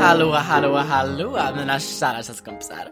[0.00, 2.88] Hallå, hallå, hallå mina kära sällskapskompisar.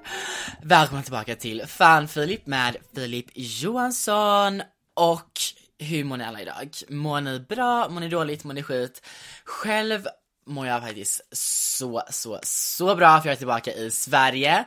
[0.63, 4.63] Välkomna tillbaka till Fan Filip med Filip Johansson
[4.97, 5.31] och
[5.79, 6.71] hur mår ni alla idag?
[6.89, 7.89] Mår ni bra?
[7.89, 8.45] Mår ni dåligt?
[8.45, 9.07] Mår ni skit?
[9.45, 10.07] Själv
[10.47, 14.59] mår jag faktiskt så, så, så bra för jag är tillbaka i Sverige.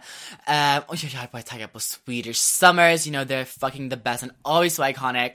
[0.48, 4.24] Um, och jag är bara taggad på Swedish Summers, you know they're fucking the best
[4.24, 5.32] and always so iconic.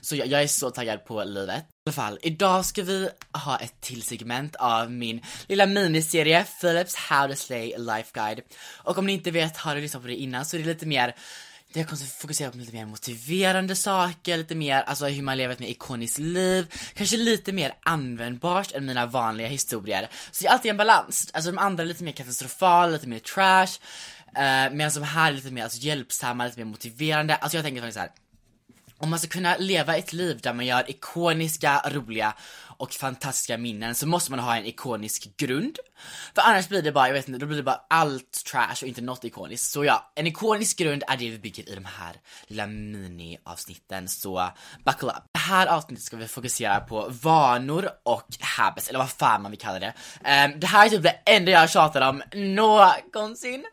[0.00, 1.58] Så jag, jag är så taggad på livet.
[1.58, 6.94] I alla fall, idag ska vi ha ett till segment av min lilla miniserie Philips
[6.94, 8.40] How to Slay Life Guide.
[8.82, 10.86] Och om ni inte vet, har du lyssnat på det innan så är det lite
[10.86, 11.14] mer
[11.74, 15.52] där jag kommer fokusera på lite mer motiverande saker, lite mer alltså hur man lever
[15.52, 20.08] ett mer ikoniskt liv, kanske lite mer användbart än mina vanliga historier.
[20.30, 23.18] Så det är alltid en balans, alltså de andra är lite mer katastrofala, lite mer
[23.18, 23.78] trash,
[24.36, 27.34] eh, medan de här är lite mer alltså, hjälpsamma, lite mer motiverande.
[27.34, 28.10] Alltså jag tänker faktiskt så här.
[28.98, 32.34] Om man ska kunna leva ett liv där man gör ikoniska, roliga
[32.76, 35.78] och fantastiska minnen så måste man ha en ikonisk grund.
[36.34, 38.88] För annars blir det bara, jag vet inte, då blir det bara allt trash och
[38.88, 39.70] inte något ikoniskt.
[39.70, 44.50] Så ja, en ikonisk grund är det vi bygger i de här lilla mini-avsnitten, så
[44.84, 45.24] buckle up.
[45.32, 49.60] Det här avsnittet ska vi fokusera på vanor och habits, eller vad fan man vill
[49.60, 49.94] kalla det.
[50.18, 53.64] Um, det här är typ det enda jag tjatar om någonsin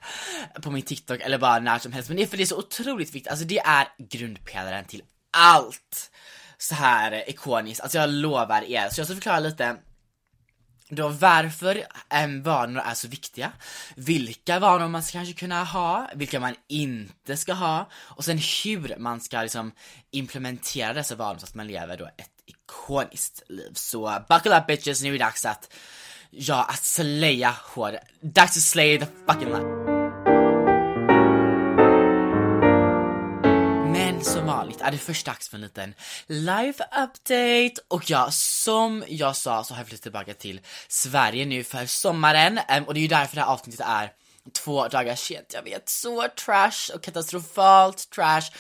[0.62, 2.58] på min TikTok eller bara när som helst, men det är för det är så
[2.58, 6.12] otroligt viktigt, alltså det är grundpelaren till allt
[6.64, 8.90] så här ikoniskt, alltså jag lovar er.
[8.90, 9.78] Så jag ska förklara lite
[10.90, 13.52] då varför äm, vanor är så viktiga,
[13.96, 18.96] vilka vanor man ska kanske kunna ha, vilka man inte ska ha och sen hur
[18.98, 19.72] man ska liksom
[20.12, 23.72] implementera dessa vanor så att man lever då ett ikoniskt liv.
[23.74, 25.74] Så buckle up bitches, nu är det dags att,
[26.30, 27.98] ja, att slaya hår.
[28.22, 30.01] Dags att slay the fucking life.
[34.72, 35.94] Avsnitt är det först dags för en liten
[36.28, 41.64] live update och ja, som jag sa så har jag flyttat tillbaka till Sverige nu
[41.64, 44.12] för sommaren ehm, och det är ju därför det här avsnittet är
[44.54, 45.54] två dagar sent.
[45.54, 48.52] Jag vet, så trash och katastrofalt trash.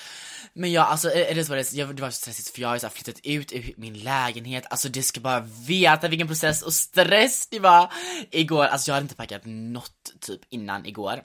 [0.54, 2.76] Men ja, alltså är det så det, jag, det var så stressigt för jag har
[2.76, 7.48] ju flyttat ut ur min lägenhet, alltså det ska bara veta vilken process och stress
[7.48, 7.92] det var
[8.32, 8.66] igår.
[8.66, 11.22] Alltså jag hade inte packat något typ innan igår.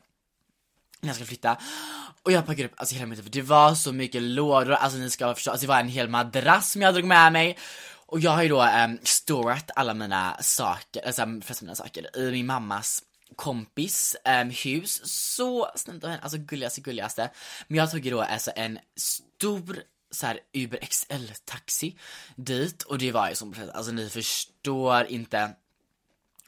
[1.01, 1.57] När jag skulle flytta.
[2.23, 5.11] Och jag packade upp alltså hela mitt för det var så mycket lådor, alltså ni
[5.11, 7.59] ska förstå, alltså det var en hel madrass som jag drog med mig.
[8.07, 12.19] Och jag har ju då ehm, um, storat alla mina saker, alltså flesta mina saker
[12.19, 13.03] i min mammas
[13.37, 15.01] kompis um, hus.
[15.05, 17.31] Så snällt av henne, alltså gulligaste gulligaste.
[17.69, 21.98] Men jag tog ju då alltså en stor så här Uber XL taxi
[22.37, 25.51] dit och det var ju som alltså ni förstår inte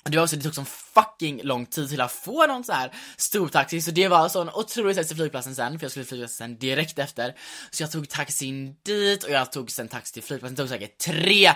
[0.04, 2.92] det var också, det tog sån fucking lång tid till att få någon så här
[3.16, 6.28] stor taxi så det var sån otrolig stress till flygplatsen sen för jag skulle flyga
[6.28, 7.34] sen direkt efter.
[7.70, 10.98] Så jag tog taxin dit och jag tog sen taxi till flygplatsen, det tog säkert
[10.98, 11.52] tre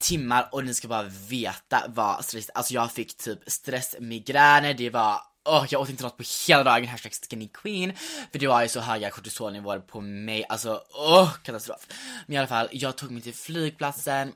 [0.00, 5.20] timmar och ni ska bara veta vad stress, alltså jag fick typ stressmigräner, det var
[5.44, 7.92] Oh, jag åt inte något på hela dagen, hashtag skinny queen.
[8.32, 11.86] För det var ju så höga kortisolnivåer på mig, alltså åh, oh, katastrof.
[12.26, 14.32] Men i alla fall, jag tog mig till flygplatsen,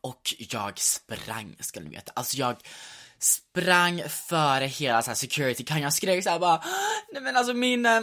[0.00, 2.12] och jag sprang, ska ni veta.
[2.16, 2.56] Alltså jag
[3.18, 6.62] sprang före hela så security kan jag skrek såhär bara
[7.12, 7.86] Nej men alltså min...
[7.86, 8.00] Eh,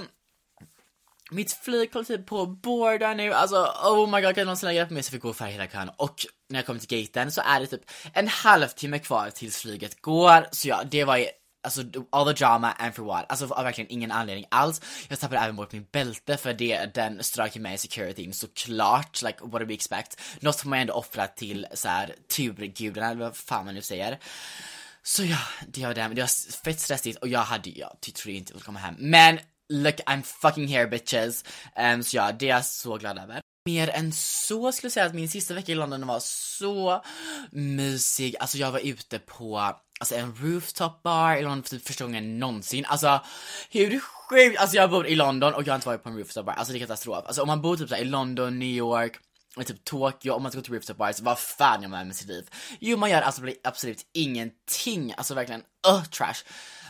[1.31, 4.73] mitt flyg håller typ på att boarda nu, alltså oh my god kan någon snälla
[4.73, 5.91] hjälpa mig så jag fick gå för hela kön?
[5.97, 7.81] Och när jag kom till gaten så är det typ
[8.13, 11.25] en halvtimme kvar tills flyget går, så ja, det var ju
[11.63, 13.25] Alltså all the drama and for what?
[13.29, 14.81] Alltså av verkligen ingen anledning alls.
[15.07, 19.37] Jag tappade även bort min bälte för det, den strök med i securityn såklart, like
[19.41, 20.21] what do we expect?
[20.39, 24.19] Något som man ändå offra till såhär turgudarna eller vad fan man nu säger.
[25.03, 25.37] Så ja,
[25.67, 28.65] det var det, det var fett stressigt och jag hade, jag trodde inte jag skulle
[28.65, 28.95] komma hem.
[28.99, 31.43] Men look I'm fucking here bitches.
[31.75, 33.41] Um, så ja, det är jag så glad över.
[33.65, 37.03] Mer än så skulle jag säga att min sista vecka i London var så
[37.51, 38.35] mysig.
[38.39, 42.39] Alltså jag var ute på alltså en rooftop bar i London för typ första gången
[42.39, 42.85] någonsin.
[42.85, 43.21] Alltså
[43.69, 46.45] hur sjukt, alltså jag bor i London och jag har inte varit på en rooftop
[46.45, 47.25] bar, alltså det är katastrof.
[47.25, 49.19] Alltså om man bor typ såhär i London, New York,
[49.55, 52.15] och typ Tokyo, om man ska gå till rooftop bars, vad fan gör man med
[52.15, 52.49] sitt liv?
[52.79, 56.43] Jo man gör alltså absolut ingenting, alltså verkligen, uh, trash.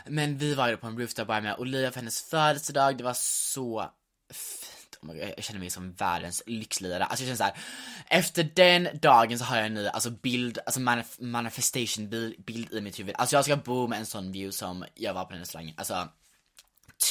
[0.07, 3.13] Men vi var ju på en rooftop bar med Olivia för hennes födelsedag, det var
[3.13, 3.85] så
[4.33, 4.60] fint.
[5.01, 7.05] Oh God, jag känner mig som världens lyxlirare.
[7.05, 7.63] Alltså jag känner såhär,
[8.07, 12.73] efter den dagen så har jag en ny alltså bild, alltså manif manifestation bild, bild
[12.73, 13.15] i mitt huvud.
[13.17, 15.75] Alltså jag ska bo med en sån view som jag var på den restaurangen.
[15.77, 16.09] Alltså,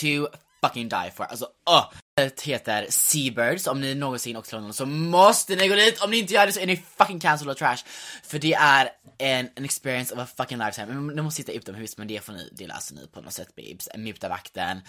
[0.01, 0.27] to
[0.65, 1.25] fucking die for.
[1.25, 1.85] Alltså, uh.
[2.15, 6.11] Det heter Seabirds, om ni någonsin åkt till London så måste ni gå dit, om
[6.11, 7.79] ni inte gör det så är ni fucking cancelled och trash.
[8.23, 10.87] För det är en, en experience of a fucking lifetime.
[10.87, 13.57] Men ni måste sitta utomhus, men det får ni, det löser ni på något sätt
[13.57, 13.89] babes.
[13.97, 14.81] Muta vakten,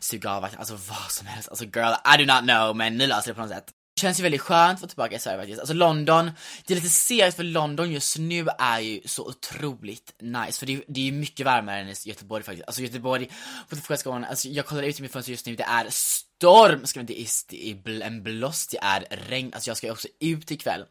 [0.00, 1.48] suga av vakten, alltså vad som helst.
[1.48, 3.74] Alltså girl, I do not know, men ni löser det på något sätt.
[4.00, 5.60] Det känns ju väldigt skönt att vara tillbaka i Sverige faktiskt.
[5.60, 6.30] Alltså London,
[6.66, 10.58] det är lite segt för London just nu är ju så otroligt nice.
[10.58, 12.66] För det är, det är mycket varmare än i Göteborg faktiskt.
[12.66, 13.30] Alltså Göteborg,
[13.68, 16.86] på typ Skåne, alltså jag kollar ut i mitt fönster just nu, det är storm!
[16.86, 20.08] Ska inte, är, det är en blåst, det är regn, alltså jag ska ju också
[20.20, 20.84] ut ikväll.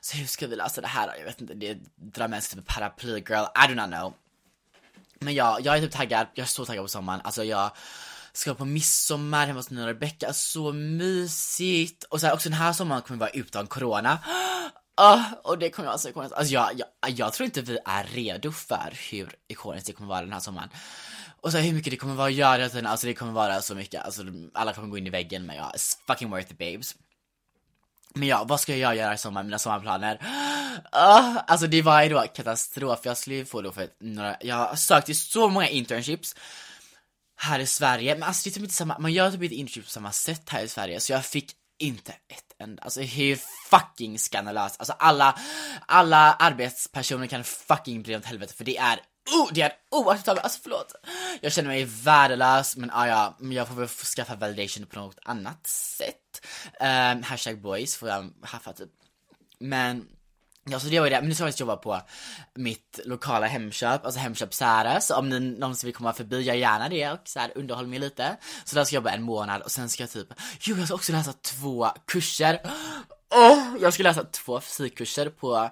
[0.00, 1.12] Så hur ska vi lösa det här då?
[1.18, 4.14] Jag vet inte, det drar med sig typ paraply girl, I do not know.
[5.18, 7.70] Men ja, jag är typ taggad, jag är så taggad på sommaren, alltså jag
[8.32, 12.04] ska på midsommar hemma hos Nina och Rebecca, så mysigt!
[12.04, 14.18] Och så här, också den här sommaren kommer vi vara utan corona.
[14.96, 16.34] Oh, och det kommer vara så alltså ikoniskt.
[16.34, 20.20] Alltså jag, jag, jag tror inte vi är redo för hur ikoniskt det kommer vara
[20.20, 20.68] den här sommaren.
[21.40, 23.74] Och så här, hur mycket det kommer vara att göra, alltså det kommer vara så
[23.74, 24.22] mycket, alltså
[24.54, 26.94] alla kommer gå in i väggen men ja, it's fucking worth it babes.
[28.14, 30.14] Men ja, vad ska jag göra i sommar, mina sommarplaner?
[30.14, 34.56] Uh, alltså det var ju då katastrof, jag skulle ju få då för några, jag
[34.56, 36.34] har sökt till så många internships
[37.42, 39.84] här i Sverige, men alltså det är typ inte samma, man gör typ inte internship
[39.84, 43.38] på samma sätt här i Sverige, så jag fick inte ett enda, alltså hur
[43.70, 45.38] fucking skandalöst, alltså alla,
[45.86, 49.00] alla arbetspersoner kan fucking bli åt helvete för det är
[49.32, 50.94] Oh, det är oacceptabelt, alltså förlåt.
[51.40, 55.66] Jag känner mig värdelös, men ah, ja, jag får väl skaffa validation på något annat
[55.66, 56.46] sätt.
[56.80, 58.90] Um, hashtag boys får jag haffa typ.
[59.58, 60.06] Men
[60.70, 61.20] Ja, så det var ju det.
[61.20, 62.00] Men nu ska jag faktiskt jobba på
[62.54, 65.00] mitt lokala Hemköp, alltså Hemköp Särö.
[65.00, 67.98] Så om ni någonsin vill komma förbi, gör gärna det och så här, underhåll mig
[67.98, 68.36] lite.
[68.64, 70.28] Så där ska jag jobba en månad och sen ska jag typ,
[70.60, 72.60] jo jag ska också läsa två kurser.
[73.30, 75.70] Oh, jag ska läsa två fysikkurser på,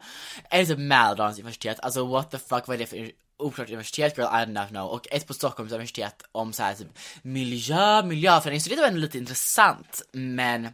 [0.51, 1.81] är det typ Mälardalens universitet?
[1.81, 4.89] Alltså what the fuck, vad är det för oklart universitet, girl, I don't know.
[4.89, 8.61] Och ett på Stockholms universitet om så här typ miljö, miljöförändring.
[8.61, 10.69] Så det var ändå lite intressant, men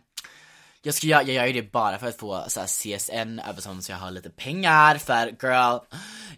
[0.84, 3.80] jag, ska, jag, jag gör ju det bara för att få så här, CSN över
[3.80, 5.78] så jag har lite pengar för girl,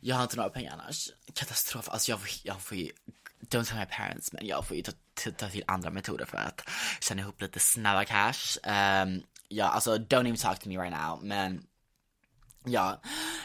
[0.00, 1.10] jag har inte några pengar annars.
[1.34, 2.90] Katastrof, alltså jag, jag får ju,
[3.40, 4.92] don't tell my parents, men jag får ju ta,
[5.36, 6.62] ta till andra metoder för att
[7.00, 8.58] tjäna ihop lite snabba cash.
[8.64, 11.62] Um, ja, alltså don't even talk to me right now, men
[12.68, 13.00] Ja,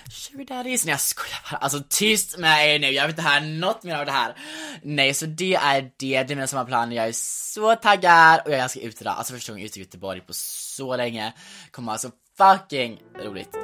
[0.09, 1.57] sugar nej jag skojar bara.
[1.57, 4.35] Alltså tyst med er nu, jag vill inte höra något mer av det här.
[4.83, 8.71] Nej, så det är det, det är mina sommarplaner, jag är så taggad och jag
[8.71, 9.15] ska ut idag.
[9.17, 11.33] Alltså första gången ute i Göteborg på så länge.
[11.71, 13.57] Kommer vara så fucking roligt.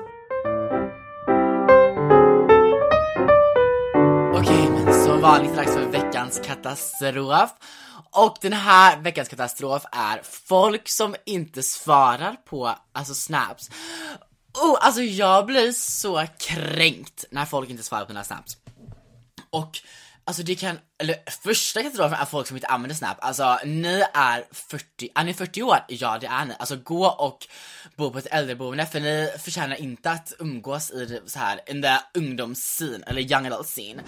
[4.33, 7.49] Okej, okay, men som vanligt dags för veckans katastrof.
[8.11, 13.69] Och den här veckans katastrof är folk som inte svarar på, alltså snaps.
[14.61, 18.57] Oh, alltså jag blir så kränkt när folk inte svarar på mina snaps.
[19.49, 19.81] Och
[20.27, 23.17] Alltså det kan, eller första katastrofen är folk som inte använder Snap.
[23.19, 25.77] Alltså ni är 40, är ni 40 år?
[25.87, 26.53] Ja det är ni.
[26.59, 27.47] Alltså gå och
[27.95, 32.19] bo på ett äldreboende för ni förtjänar inte att umgås i så här in the
[32.19, 34.03] ungdomsscene, eller young adult scene.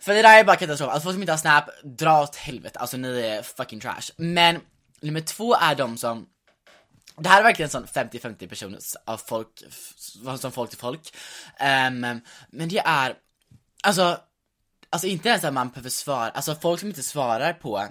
[0.00, 0.90] För det där är bara katastrof.
[0.90, 2.78] Alltså folk som inte har Snap, dra åt helvete.
[2.78, 4.10] Alltså ni är fucking trash.
[4.16, 4.60] Men
[5.00, 6.26] nummer två är de som
[7.20, 9.62] det här är verkligen en sån 50-50 personer av folk,
[10.38, 11.14] som folk till folk.
[11.60, 13.14] Um, men det är,
[13.82, 14.20] alltså,
[14.90, 17.88] alltså inte ens att man behöver svara, alltså folk som inte svarar på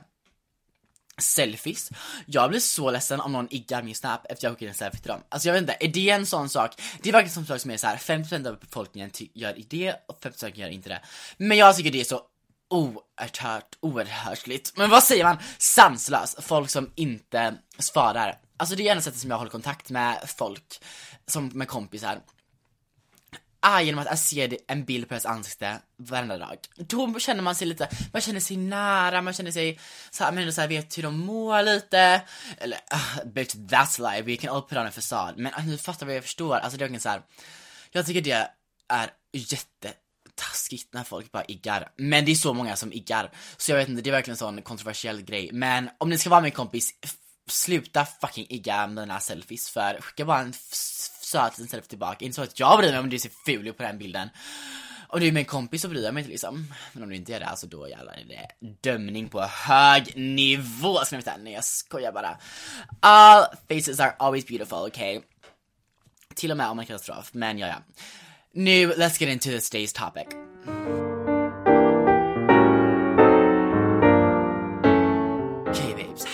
[1.22, 1.90] selfies.
[2.26, 5.12] Jag blir så ledsen om någon iggar min snap efter jag skickar en selfie till
[5.12, 5.22] dem.
[5.30, 6.82] Alltså jag vet inte, är det en sån sak?
[7.02, 10.24] Det är verkligen som sak som är så här 50% av befolkningen gör det och
[10.24, 11.02] 50% gör inte det.
[11.38, 12.22] Men jag tycker det är så
[12.70, 14.78] oerhört, oerhörtligt.
[14.78, 15.38] Men vad säger man?
[15.58, 16.36] Sanslös.
[16.40, 18.38] Folk som inte svarar.
[18.58, 20.84] Alltså det är enda sättet som jag håller kontakt med folk,
[21.28, 22.22] som med kompisar.
[23.62, 26.58] Ah, genom att jag ser en bild på deras ansikte varenda dag.
[26.76, 29.80] Då känner man sig lite, man känner sig nära, man känner sig
[30.12, 32.22] såhär, men så här, vet hur de mår lite.
[32.58, 35.38] Eller, uh, bitch that's lie, we can all put on a fasad.
[35.38, 37.22] Men alltså, uh, ni fattar vad jag förstår, alltså det är verkligen såhär,
[37.92, 38.50] jag tycker det
[38.88, 39.94] är jätte
[40.40, 41.92] taskigt när folk bara iggar.
[41.98, 43.32] Men det är så många som iggar.
[43.58, 45.50] Så jag vet inte, det är verkligen en sån kontroversiell grej.
[45.54, 46.94] Men om ni ska vara min kompis,
[47.48, 50.54] sluta fucking igga mina selfies för skicka bara en
[51.22, 52.26] söt liten selfie tillbaka.
[52.26, 54.30] Inte så att jag bryr mig om du ser ful ut på den bilden.
[55.08, 56.74] Om du är min kompis så bryr jag mig inte liksom.
[56.94, 60.98] Men om du inte är det, alltså då jävlar är det dömning på hög nivå.
[60.98, 61.38] Ska ni veta?
[61.38, 62.38] Nej jag skojar bara.
[63.00, 65.22] All faces are always beautiful, okay?
[66.36, 67.76] Till och med om man katastrof, men ja ja.
[68.54, 70.36] Nu, let's get into this day's topic.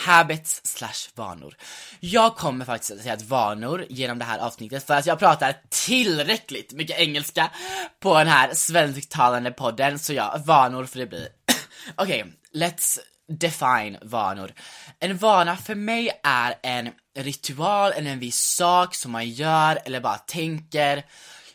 [0.06, 1.58] habits slash vanor.
[2.00, 5.56] Jag kommer faktiskt att säga att vanor genom det här avsnittet för att jag pratar
[5.70, 7.52] tillräckligt mycket engelska
[8.00, 11.28] på den här svensktalande podden, så ja, vanor för det blir.
[11.96, 13.00] Okej, okay, let's
[13.40, 14.54] define vanor.
[15.00, 20.00] En vana för mig är en ritual eller en viss sak som man gör eller
[20.00, 21.04] bara tänker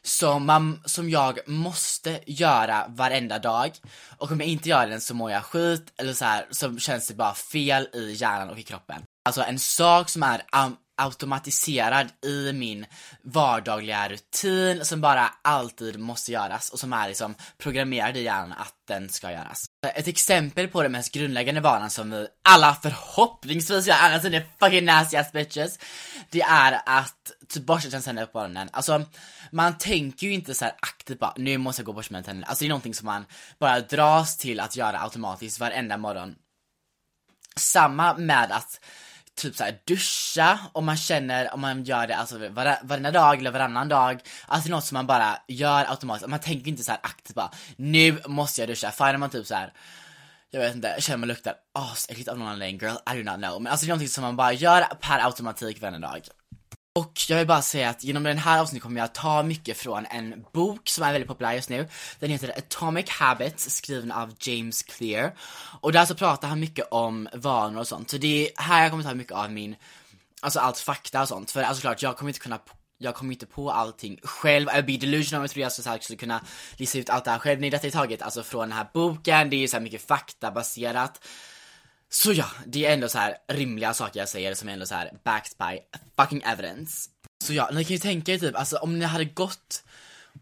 [0.02, 3.70] som, man, som jag måste göra varenda dag.
[4.18, 7.08] Och om jag inte gör den så mår jag skit, eller så här, så känns
[7.08, 9.02] det bara fel i hjärnan och i kroppen.
[9.24, 12.86] Alltså en sak som är um, automatiserad i min
[13.22, 18.74] vardagliga rutin som bara alltid måste göras och som är liksom programmerad i hjärnan att
[18.88, 19.64] den ska göras.
[19.94, 24.46] Ett exempel på den mest grundläggande vanan som vi alla förhoppningsvis gör, annars är det
[24.60, 25.78] fucking nasty ass bitches.
[26.30, 28.68] Det är att typ borsta tänderna på morgonen.
[28.72, 29.04] Alltså,
[29.50, 32.24] man tänker ju inte så här aktivt bara, nu måste jag gå och borsta mina
[32.24, 32.48] tänder.
[32.48, 33.26] Alltså det är någonting som man
[33.58, 36.34] bara dras till att göra automatiskt varenda morgon.
[37.56, 38.80] Samma med att
[39.40, 43.50] typ såhär duscha, om man känner, om man gör det alltså var, varenda dag eller
[43.50, 47.50] varannan dag, alltså något som man bara gör automatiskt, man tänker inte såhär aktivt bara,
[47.76, 49.72] nu måste jag duscha, Fine om man typ såhär
[50.50, 53.62] jag vet inte, känner man luktar asäckligt av någon anledning, girl, I do not know.
[53.62, 56.20] Men alltså det är någonting som man bara gör per automatik varje dag.
[57.00, 60.06] Och jag vill bara säga att genom den här avsnittet kommer jag ta mycket från
[60.06, 61.88] en bok som är väldigt populär just nu.
[62.18, 65.34] Den heter Atomic Habits, skriven av James Clear.
[65.80, 68.10] Och där så pratar han mycket om vanor och sånt.
[68.10, 69.76] Så det är här jag kommer ta mycket av min,
[70.40, 71.50] alltså allt fakta och sånt.
[71.50, 72.58] För alltså klart, jag kommer inte kunna
[72.98, 76.40] jag kommer inte på allting själv, I'll be delusional jag tror jag så skulle kunna
[76.76, 77.60] lista ut allt det här själv.
[77.60, 80.06] Nej, detta är taget alltså från den här boken, det är ju så här mycket
[80.06, 81.20] faktabaserat.
[82.12, 84.94] Så ja, det är ändå så här rimliga saker jag säger som är ändå så
[84.94, 85.78] här backed by
[86.16, 87.10] fucking evidence.
[87.44, 89.84] Så ja, ni kan ju tänka er typ, alltså om ni hade gått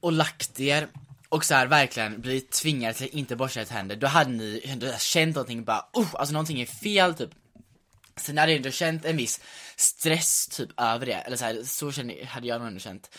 [0.01, 0.89] och lagt er
[1.29, 4.63] och så här verkligen blivit tvingade till att inte borsta era händer, då hade ni
[4.65, 7.31] ändå känt någonting bara, oh, alltså någonting är fel typ.
[8.17, 9.41] Sen hade jag ändå känt en viss
[9.77, 13.11] stress typ över det, eller så här, så kände, hade jag nog ändå känt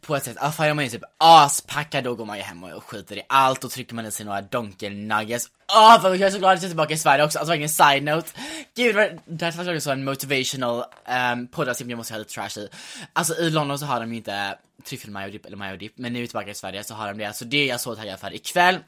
[0.00, 2.84] på ett sätt, ah, fan, man är typ aspackad, då går man ju hem och
[2.84, 5.48] skiter i allt och trycker man i sig några donken-nuggets.
[5.72, 7.54] Åh, ah, oh, jag är så glad att jag är tillbaka i Sverige också, alltså
[7.54, 8.28] ingen side-note.
[8.76, 10.84] Gud, det här var så en motivational
[11.32, 12.68] um, poddavsnitt jag måste ha lite trash i.
[13.12, 16.28] Alltså i London så har de ju inte tryffelmajo-dipp eller majo-dipp, men nu är vi
[16.28, 18.78] tillbaka i Sverige så har de det, så det är jag så taggad för ikväll.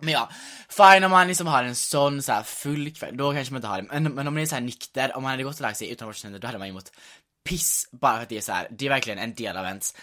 [0.00, 0.30] Men ja,
[0.68, 3.68] fine om man liksom har en sån så här full kväll, då kanske man inte
[3.68, 3.88] har det.
[3.90, 5.90] Men, men om man är så här nykter, om man hade gått och lagt sig
[5.90, 6.92] utan vårt då hade man ju mått
[7.46, 9.94] piss bara för att det är så här, det är verkligen en del av ens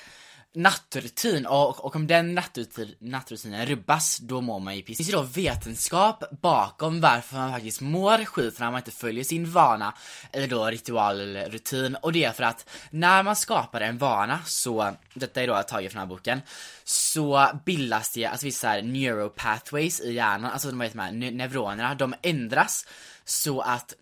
[0.56, 1.46] nattrutin.
[1.46, 4.98] Och, och om den nattrutin, nattrutinen rubbas, då mår man ju piss.
[4.98, 9.24] Det finns ju då vetenskap bakom varför man faktiskt mår skit när man inte följer
[9.24, 9.94] sin vana
[10.32, 14.40] eller då ritual eller rutin och det är för att när man skapar en vana
[14.46, 16.42] så, detta är då taget från den här boken,
[16.84, 22.14] så bildas det alltså vissa här neuropathways i hjärnan, alltså de här de neuronerna, de
[22.22, 22.86] ändras
[23.26, 23.94] så att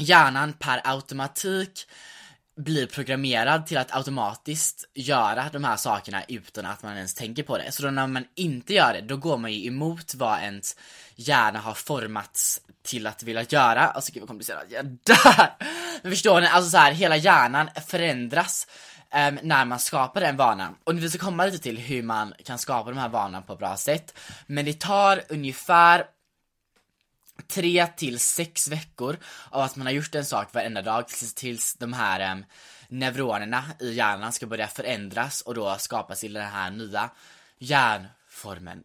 [0.00, 1.86] hjärnan per automatik
[2.56, 7.58] blir programmerad till att automatiskt göra de här sakerna utan att man ens tänker på
[7.58, 7.72] det.
[7.72, 10.76] Så då när man inte gör det, då går man ju emot vad ens
[11.14, 13.80] hjärna har formats till att vilja göra.
[13.80, 15.56] Alltså gud vad komplicerat, jag dör!
[16.02, 18.66] Men förstår ni, alltså så här, hela hjärnan förändras
[19.14, 20.76] um, när man skapar den vanan.
[20.84, 23.58] Och vi ska komma lite till hur man kan skapa de här vanorna på ett
[23.58, 24.18] bra sätt.
[24.46, 26.04] Men det tar ungefär
[27.48, 29.16] tre till sex veckor
[29.50, 32.44] av att man har gjort en sak varenda dag tills, tills de här um,
[32.88, 37.10] neuronerna i hjärnan ska börja förändras och då skapas till den här nya
[37.58, 38.82] hjärnformen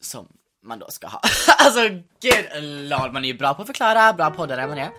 [0.00, 0.28] som
[0.62, 1.20] man då ska ha.
[1.58, 1.88] alltså
[2.20, 4.90] gud, lol, man är ju bra på att förklara, bra poddare man är.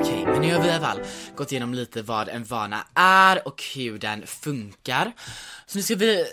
[0.00, 1.00] Okej, men nu har vi i alla fall
[1.36, 5.12] gått igenom lite vad en vana är och hur den funkar.
[5.66, 6.26] Så nu ska vi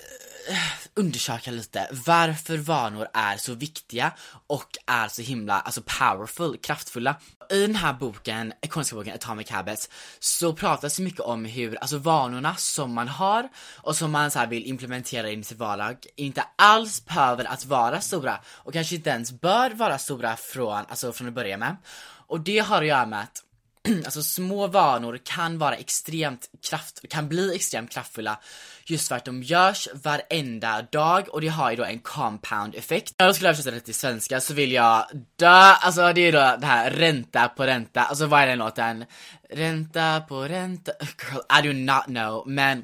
[0.49, 0.57] Eh,
[0.93, 4.11] undersöka lite varför vanor är så viktiga
[4.47, 7.15] och är så himla, alltså powerful, kraftfulla.
[7.49, 9.89] I den här boken, ekonomiska boken Atomic Habits,
[10.19, 14.45] så pratas det mycket om hur, alltså vanorna som man har och som man så
[14.45, 19.09] vill implementera in i sitt vardag inte alls behöver att vara stora och kanske inte
[19.09, 21.75] ens bör vara stora från, alltså från att börja med.
[22.27, 23.43] Och det har att göra med att
[24.05, 28.39] alltså små vanor kan vara extremt kraft, kan bli extremt kraftfulla
[28.85, 33.13] just för att de görs varenda dag och det har ju då en compound effekt.
[33.19, 36.57] När jag skulle översätta det till svenska så vill jag dö, alltså det är då
[36.61, 39.05] det här ränta på ränta, alltså vad är den låten?
[39.49, 42.83] Ränta på ränta, girl I do not know, men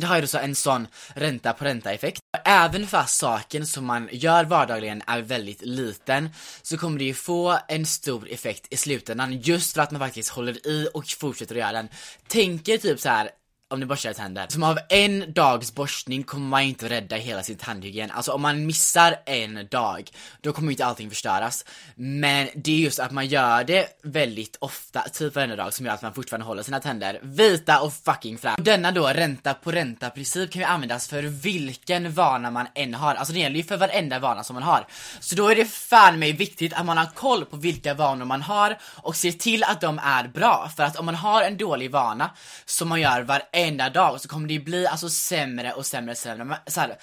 [0.00, 2.20] det har ju så en sån ränta på ränta effekt.
[2.44, 6.30] Även fast saken som man gör vardagligen är väldigt liten
[6.62, 10.30] så kommer det ju få en stor effekt i slutändan just för att man faktiskt
[10.30, 11.88] håller i och fortsätter att göra den.
[12.28, 13.30] Tänker typ så här
[13.70, 14.46] om ni borstar tänder.
[14.48, 18.10] Som av en dags borstning kommer man inte rädda hela sin tandhygien.
[18.10, 20.10] Alltså om man missar en dag,
[20.40, 21.64] då kommer inte allting förstöras.
[21.94, 25.92] Men det är just att man gör det väldigt ofta, typ varenda dag, som gör
[25.92, 28.62] att man fortfarande håller sina tänder vita och fucking fräscha.
[28.62, 33.14] Denna då ränta på ränta princip kan ju användas för vilken vana man än har.
[33.14, 34.86] Alltså det gäller ju för varenda vana som man har.
[35.20, 38.42] Så då är det fan mig viktigt att man har koll på vilka vanor man
[38.42, 40.70] har och ser till att de är bra.
[40.76, 42.30] För att om man har en dålig vana
[42.64, 46.12] som man gör varenda varenda dag så kommer det ju bli alltså sämre och sämre
[46.12, 46.58] och sämre.
[46.66, 46.96] Så här,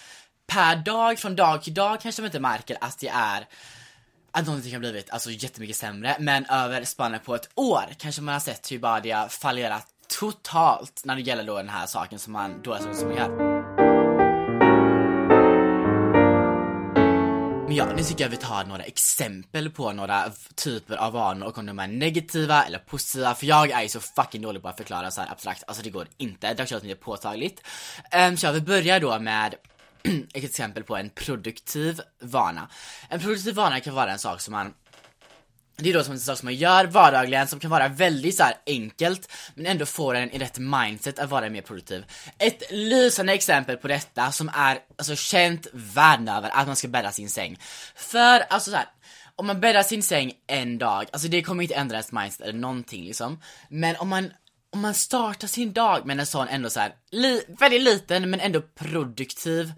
[0.48, 3.48] per dag, från dag till dag kanske man inte märker att det är
[4.32, 8.34] att någonting har blivit alltså jättemycket sämre, men över spannet på ett år kanske man
[8.34, 9.88] har sett hur bara det har fallerat
[10.20, 13.57] totalt när det gäller då den här saken som man då är så som
[17.68, 21.58] Men ja, nu tycker jag vi tar några exempel på några typer av vanor och
[21.58, 24.78] om de är negativa eller positiva, för jag är ju så fucking dålig på att
[24.78, 27.62] förklara så här abstrakt, alltså det går inte, det har kört lite påtagligt.
[28.30, 29.56] Um, så vi börjar då med
[30.34, 32.70] ett exempel på en produktiv vana.
[33.10, 34.74] En produktiv vana kan vara en sak som man
[35.77, 38.43] det är då som en sak som man gör vardagligen som kan vara väldigt så
[38.67, 42.05] enkelt men ändå får en i rätt mindset att vara mer produktiv.
[42.37, 47.11] Ett lysande exempel på detta som är alltså känt världen över att man ska bädda
[47.11, 47.57] sin säng.
[47.96, 48.85] För alltså så här,
[49.35, 52.59] om man bäddar sin säng en dag, alltså det kommer inte ändra ens mindset eller
[52.59, 53.42] någonting liksom.
[53.70, 54.31] Men om man
[54.70, 58.40] om man startar sin dag med en sån ändå så här, li, väldigt liten men
[58.40, 59.74] ändå produktiv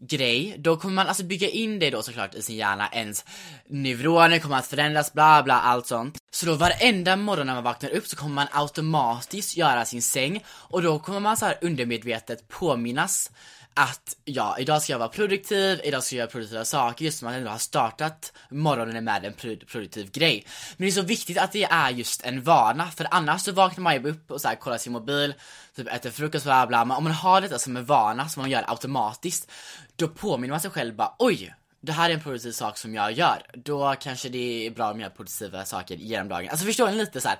[0.00, 3.24] grej, då kommer man alltså bygga in det då såklart i sin hjärna, ens
[3.68, 6.18] neuroner kommer att förändras, bla bla, allt sånt.
[6.30, 10.44] Så då varenda morgon när man vaknar upp så kommer man automatiskt göra sin säng
[10.48, 13.30] och då kommer man så här undermedvetet påminnas
[13.74, 17.28] att ja, idag ska jag vara produktiv, idag ska jag göra produktiva saker just som
[17.28, 19.32] att man ändå har startat morgonen med en
[19.66, 20.46] produktiv grej.
[20.76, 23.82] Men det är så viktigt att det är just en vana, för annars så vaknar
[23.82, 25.34] man ju upp och så här, kollar sin mobil,
[25.76, 28.50] typ äter frukost, bla bla, men om man har detta som en vana som man
[28.50, 29.50] gör automatiskt,
[29.96, 33.12] då påminner man sig själv bara oj, det här är en produktiv sak som jag
[33.12, 36.48] gör, då kanske det är bra om jag gör produktiva saker genom dagen.
[36.50, 37.38] Alltså förstår ni lite så här,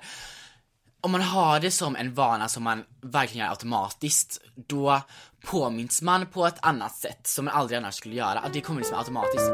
[1.01, 5.01] om man har det som en vana som man verkligen gör automatiskt, då
[5.45, 8.43] påminns man på ett annat sätt som man aldrig annars skulle göra.
[8.53, 9.51] Det kommer liksom automatiskt.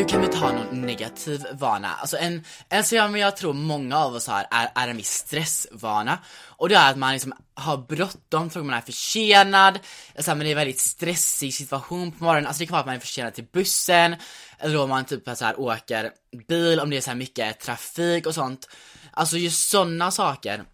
[0.00, 1.94] Nu kan vi ta någon negativ vana.
[1.94, 6.18] Alltså en, en som jag tror många av oss har är, är en viss stressvana.
[6.46, 9.78] Och det är att man liksom har bråttom, tror man är försenad,
[10.16, 12.46] alltså, men det är en väldigt stressig situation på morgonen.
[12.46, 14.16] Alltså det kan vara att man är försenad till bussen,
[14.58, 16.10] eller då man typ så här åker
[16.48, 18.68] bil om det är så här mycket trafik och sånt.
[19.10, 20.64] Alltså just sådana saker.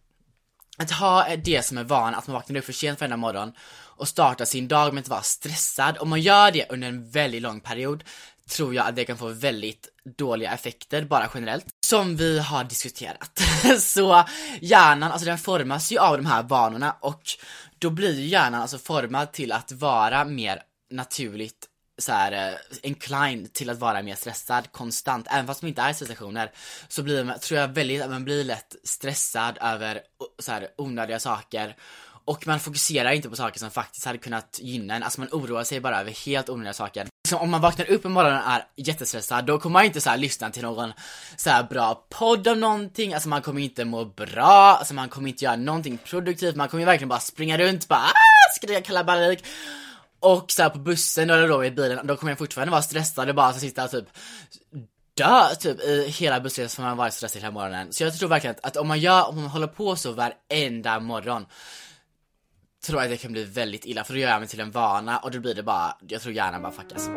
[0.79, 3.53] Att ha det som är van, att man vaknar upp för sent varenda morgon
[3.97, 5.99] och startar sin dag med att vara stressad.
[5.99, 8.05] Om man gör det under en väldigt lång period
[8.51, 11.67] tror jag att det kan få väldigt dåliga effekter bara generellt.
[11.87, 13.41] Som vi har diskuterat.
[13.81, 14.25] så
[14.61, 17.23] hjärnan, alltså den formas ju av de här vanorna och
[17.79, 23.53] då blir ju hjärnan alltså formad till att vara mer naturligt så här, eh, inclined
[23.53, 26.53] till att vara mer stressad konstant, även fast man inte är i situationer
[26.89, 30.01] så blir man, tror jag väldigt, att man blir lätt stressad över
[30.39, 31.77] så här, onödiga saker
[32.27, 35.65] och man fokuserar inte på saker som faktiskt hade kunnat gynna en, alltså man oroar
[35.65, 37.07] sig bara över helt onödiga saker.
[37.29, 40.17] Så om man vaknar upp en morgon och är jättestressad, då kommer man inte så
[40.17, 40.93] lyssna till någon
[41.37, 45.29] så här bra podd om någonting, alltså man kommer inte må bra, alltså man kommer
[45.29, 49.45] inte göra någonting produktivt, man kommer ju verkligen bara springa runt, bara ah, skrika kalabalik.
[50.21, 53.35] Och så på bussen eller då i bilen, då kommer jag fortfarande vara stressad och
[53.35, 54.07] bara så sitta typ
[55.17, 57.93] dö typ i hela bussresan som man varit stressad hela morgonen.
[57.93, 61.01] Så jag tror verkligen att, att, om man gör, om man håller på så varenda
[61.01, 61.47] morgon
[62.87, 65.19] tror att det kan bli väldigt illa för då gör jag mig till en vana
[65.19, 67.11] och då blir det bara, jag tror hjärnan bara fuckas.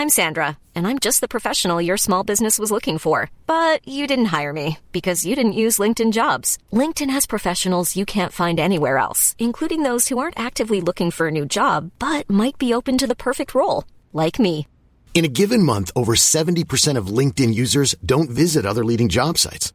[0.00, 3.28] I'm Sandra, and I'm just the professional your small business was looking for.
[3.46, 6.56] But you didn't hire me because you didn't use LinkedIn jobs.
[6.72, 11.26] LinkedIn has professionals you can't find anywhere else, including those who aren't actively looking for
[11.26, 14.66] a new job but might be open to the perfect role, like me.
[15.12, 19.74] In a given month, over 70% of LinkedIn users don't visit other leading job sites.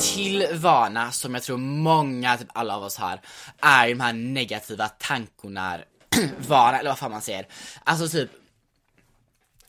[0.00, 3.20] till vana som jag tror många, typ alla av oss har,
[3.60, 5.78] är ju de här negativa tankorna
[6.48, 7.46] vana eller vad fan man säger.
[7.84, 8.30] Alltså typ,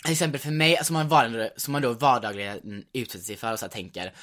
[0.04, 3.66] till exempel för mig, som man, som man då vardagligen utsätter sig för och så
[3.66, 4.14] här tänker,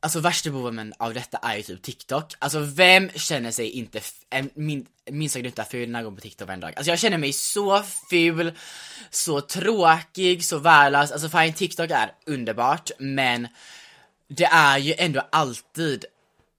[0.00, 2.32] Alltså värsta boven av detta är ju typ TikTok.
[2.38, 6.20] Alltså vem känner sig inte f- en- min, minsta gnutta ful när jag går på
[6.20, 6.72] TikTok varje dag?
[6.76, 8.52] Alltså jag känner mig så ful,
[9.10, 11.12] så tråkig, så värdelös.
[11.12, 13.48] Alltså fine TikTok är underbart men
[14.28, 16.04] det är ju ändå alltid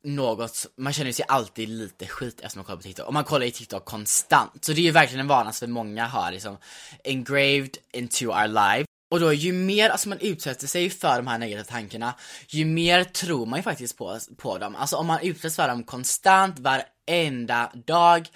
[0.03, 3.07] något, man känner sig alltid lite skit efter man kollar på TikTok.
[3.07, 4.65] Och man kollar i TikTok konstant.
[4.65, 6.57] Så det är ju verkligen en vana som många har liksom
[7.03, 8.85] engraved into our life.
[9.11, 12.13] Och då ju mer alltså man utsätter sig för de här negativa tankarna,
[12.47, 14.75] ju mer tror man ju faktiskt på, på dem.
[14.75, 18.27] Alltså om man utsätts för dem konstant, varenda dag,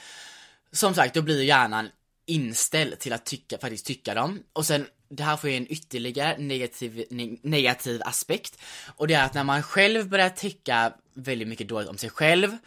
[0.72, 1.90] som sagt, då blir ju hjärnan
[2.26, 4.44] inställd till att tycka, faktiskt tycka dem.
[4.54, 8.60] Och sen, det här får ju en ytterligare negativ, ne- negativ aspekt.
[8.96, 12.58] Och det är att när man själv börjar tycka väldigt mycket dåligt om sig själv,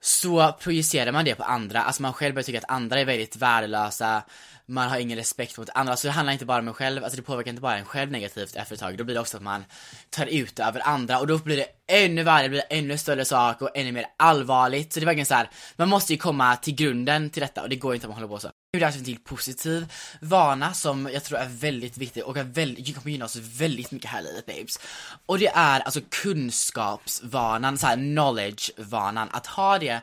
[0.00, 1.82] så projicerar man det på andra.
[1.82, 4.22] Alltså man själv börjar tycka att andra är väldigt värdelösa,
[4.70, 5.96] man har ingen respekt mot andra.
[5.96, 8.10] Så det handlar inte bara om en själv, alltså det påverkar inte bara en själv
[8.10, 8.98] negativt efter ett tag.
[8.98, 9.64] Då blir det också att man
[10.10, 13.24] tar ut det över andra och då blir det ännu värre, det blir ännu större
[13.24, 14.92] sak och ännu mer allvarligt.
[14.92, 17.68] Så det är verkligen så här, man måste ju komma till grunden till detta och
[17.68, 18.50] det går inte om man håller på så.
[18.72, 22.36] Nu är det alltså en till positiv vana som jag tror är väldigt viktig och
[22.36, 24.78] är väldigt, kommer gynna oss väldigt mycket här i livet babes.
[25.26, 30.00] Och det är alltså kunskapsvanan, så här knowledge-vanan, att ha det,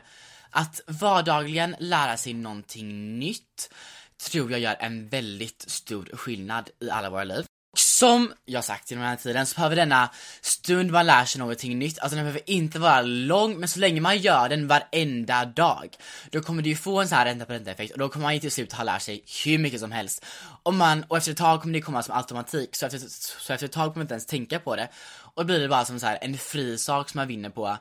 [0.50, 3.70] att vardagligen lära sig någonting nytt
[4.18, 7.44] tror jag gör en väldigt stor skillnad i alla våra liv.
[7.72, 11.38] Och som jag sagt genom den här tiden så behöver denna stund man lär sig
[11.38, 15.44] någonting nytt, alltså den behöver inte vara lång, men så länge man gör den varenda
[15.44, 15.96] dag,
[16.30, 18.22] då kommer det ju få en sån här ränta på ränta effekt och då kommer
[18.22, 20.24] man ju till slut ha lärt sig hur mycket som helst.
[20.62, 23.66] Och man, och efter ett tag kommer det komma som automatik, så efter, så efter
[23.66, 24.88] ett tag kommer man inte ens tänka på det.
[25.34, 27.78] Och då blir det bara som så här en fri sak som man vinner på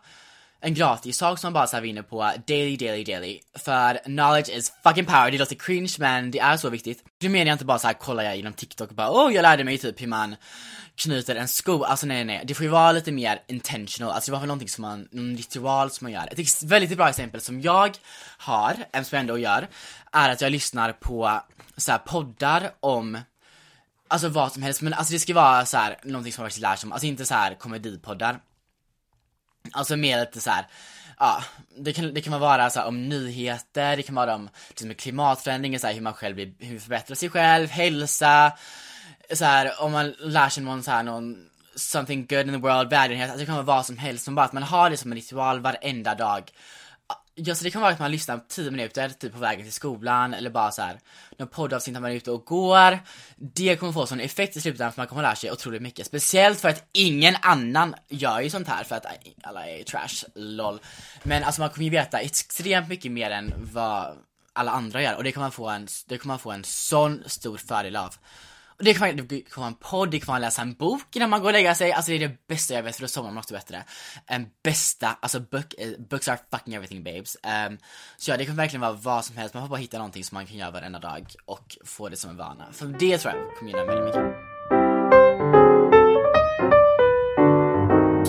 [0.62, 3.40] en gratis sak som man bara så här vinner på daily, daily, daily.
[3.56, 7.04] För knowledge is fucking power, det låter cringe men det är så viktigt.
[7.20, 9.44] Nu menar jag inte bara så här kollar jag genom TikTok och bara oh jag
[9.44, 10.36] lärde mig typ hur man
[10.96, 14.34] knyter en sko, alltså nej nej, det får ju vara lite mer intentional, alltså det
[14.34, 16.30] var väl någonting som man, någon ritual som man gör.
[16.32, 17.98] Ett väldigt bra exempel som jag
[18.38, 19.68] har, även som jag ändå gör,
[20.12, 21.42] är att jag lyssnar på
[21.78, 23.18] så här poddar om
[24.10, 26.62] Alltså vad som helst, men alltså det ska vara så här någonting som man faktiskt
[26.62, 28.40] lär sig om, alltså inte så här komedipoddar.
[29.74, 30.68] Alltså mer lite så här.
[31.20, 31.44] Ja,
[31.78, 35.80] det kan, det kan vara så här om nyheter, det kan vara om liksom, klimatförändringar,
[35.80, 38.52] så här, hur man själv blir, hur man förbättrar sig själv, hälsa,
[39.34, 42.90] så här, om man lär sig någon så här, någon something good in the world,
[42.90, 45.12] välgörenhet, alltså det kan vara vad som helst, men bara att man har det som
[45.12, 46.52] en ritual varenda dag.
[47.40, 50.34] Ja, så det kan vara att man lyssnar 10 minuter, typ på vägen till skolan,
[50.34, 51.00] eller bara så här
[51.38, 53.00] någon poddavsnitt när man är ute och går.
[53.36, 56.08] Det kommer få sån effekt i slutändan för man kommer lära sig otroligt mycket.
[56.08, 59.06] Speciellt för att ingen annan gör ju sånt här för att
[59.44, 60.80] alla är trash, LOL.
[61.24, 64.18] Men alltså man kommer ju veta extremt mycket mer än vad
[64.54, 67.24] alla andra gör och det kommer man få en, det kommer man få en sån
[67.26, 68.16] stor fördel av.
[68.78, 71.30] Och det kan, vara, det vara en podd, det kan vara läsa en bok innan
[71.30, 71.92] man går och lägger sig.
[71.92, 73.84] Alltså det är det bästa jag vet för då sover man också bättre.
[74.36, 77.38] Um, bästa, alltså book, uh, books are fucking everything babes.
[77.68, 77.78] Um,
[78.18, 79.54] så ja, det kan verkligen vara vad som helst.
[79.54, 82.30] Man får bara hitta någonting som man kan göra varenda dag och få det som
[82.30, 82.66] en vana.
[82.72, 84.24] För det tror jag kommer gynna väldigt mycket.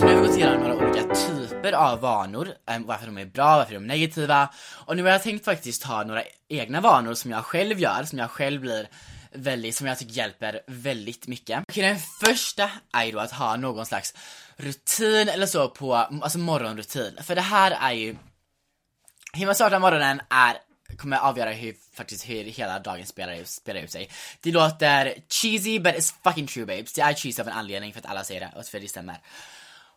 [0.01, 3.57] Nu har vi gått igenom några olika typer av vanor, ehm, varför de är bra,
[3.57, 4.49] varför de är negativa.
[4.85, 8.19] Och nu har jag tänkt faktiskt ha några egna vanor som jag själv gör, som
[8.19, 8.87] jag själv blir
[9.33, 11.63] väldigt, som jag tycker hjälper väldigt mycket.
[11.69, 14.13] Okej, den första är ju då att ha någon slags
[14.57, 17.17] rutin eller så på, alltså morgonrutin.
[17.21, 18.15] För det här är ju,
[19.33, 20.57] hur man startar morgonen är
[20.97, 24.09] kommer avgöra hur, faktiskt hur hela dagen spelar, spelar ut sig.
[24.41, 26.93] Det låter cheesy but it's fucking true babes.
[26.93, 29.17] Det är cheesy av en anledning för att alla säger det och för det stämmer.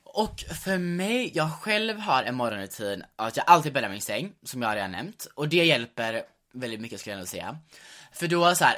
[0.04, 4.62] Och för mig, jag själv har en morgonrutin att jag alltid bäddar min säng, som
[4.62, 5.26] jag redan nämnt.
[5.34, 7.58] Och det hjälper väldigt mycket skulle jag nog säga.
[8.12, 8.76] För då så här,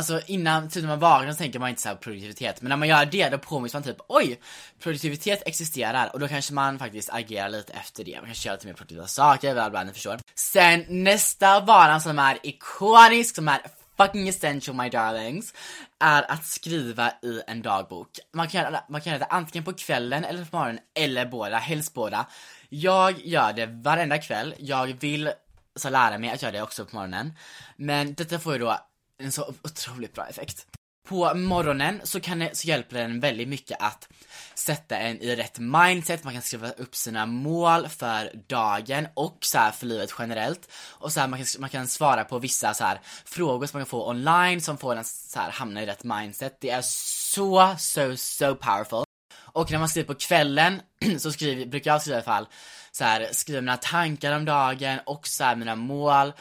[0.00, 2.88] Alltså innan, typ när man vaknar så tänker man inte så produktivitet, men när man
[2.88, 4.40] gör det då påminns man typ oj,
[4.82, 8.16] produktivitet existerar och då kanske man faktiskt agerar lite efter det.
[8.16, 10.18] Man kanske gör lite mer produktiva saker, bla bla, ni förstår.
[10.34, 13.60] Sen nästa varan som är ikonisk, som är
[13.96, 15.54] fucking essential my darlings,
[15.98, 18.08] är att skriva i en dagbok.
[18.32, 21.58] Man kan göra, man kan göra det antingen på kvällen eller på morgonen, eller båda,
[21.58, 22.26] helst båda.
[22.68, 25.32] Jag gör det varenda kväll, jag vill
[25.76, 27.32] så lära mig att göra det också på morgonen.
[27.76, 28.78] Men detta får ju då
[29.20, 30.66] en så otroligt bra effekt.
[31.08, 34.08] På morgonen så, kan det, så hjälper den väldigt mycket att
[34.54, 39.70] sätta en i rätt mindset, man kan skriva upp sina mål för dagen och så
[39.76, 40.70] för livet generellt.
[40.72, 43.84] Och så här, man, kan, man kan svara på vissa så här frågor som man
[43.84, 46.56] kan få online som får en så här hamna i rätt mindset.
[46.60, 49.04] Det är så, so, so powerful.
[49.52, 50.82] Och när man skriver på kvällen
[51.18, 52.46] så skriver, brukar jag skriva i alla fall
[52.92, 56.32] så här, skriva mina tankar om dagen och så här, mina mål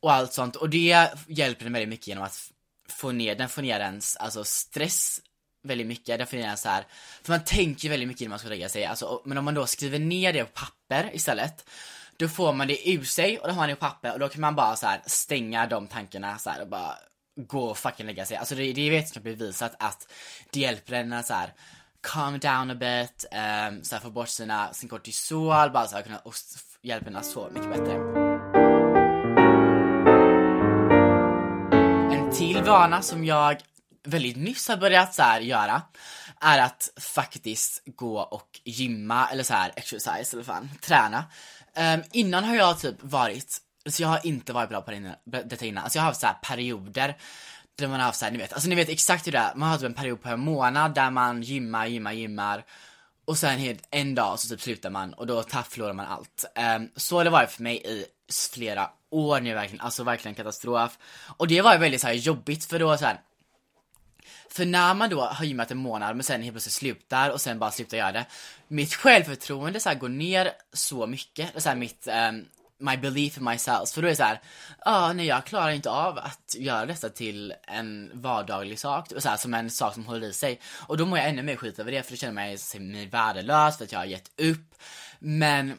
[0.00, 0.56] och allt sånt.
[0.56, 2.50] Och det hjälper den väldigt mycket genom att
[2.88, 5.20] få ner, den får ner ens alltså stress
[5.62, 6.86] väldigt mycket, den får ner ens så här,
[7.22, 9.66] för man tänker väldigt mycket när man ska lägga sig, alltså, men om man då
[9.66, 11.70] skriver ner det på papper istället,
[12.16, 14.28] då får man det ur sig och då har man det på papper och då
[14.28, 16.94] kan man bara så här stänga de tankarna så här, och bara
[17.36, 18.36] gå och fucking lägga sig.
[18.36, 20.12] Alltså det, det är vetenskapligt bevisat att
[20.50, 21.52] det hjälper en att så här,
[22.00, 26.02] calm down a bit, um, så här, få bort sina, sin kortisol, bara så här,
[26.02, 26.34] kunna, och
[26.82, 28.29] hjälper en att sova mycket bättre.
[32.60, 33.56] En vana som jag
[34.04, 35.82] väldigt nyss har börjat så här göra
[36.40, 41.24] är att faktiskt gå och gymma eller så här exercise eller fan, träna.
[41.76, 45.66] Um, innan har jag typ varit, så jag har inte varit bra på det, detta
[45.66, 47.16] innan, alltså jag har haft så här perioder
[47.78, 49.68] där man har haft såhär, ni vet, alltså ni vet exakt hur det är, man
[49.68, 52.64] har typ en period på en månad där man gymmar, gymmar, gymmar
[53.24, 56.44] och sen en dag så typ slutar man och då förlorar man allt.
[56.76, 58.04] Um, så har det varit för mig i
[58.52, 60.98] flera år nu verkligen, alltså verkligen katastrof.
[61.36, 63.20] Och det var väldigt så här jobbigt för då så här.
[64.50, 67.58] För när man då har gymmat en månad men sen helt plötsligt slutar och sen
[67.58, 68.26] bara slutar göra det.
[68.68, 72.44] Mitt självförtroende så här, går ner så mycket, så här, mitt um,
[72.80, 73.90] my belief in myself.
[73.90, 76.86] För då är det så här, ja ah, nej jag klarar inte av att göra
[76.86, 80.60] detta till en vardaglig sak, så här, som en sak som håller i sig.
[80.86, 83.78] Och då mår jag ännu mer skit över det för då känner jag mig värdelös
[83.78, 84.74] för att jag har gett upp.
[85.18, 85.78] Men